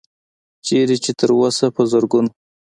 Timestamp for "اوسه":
1.37-1.67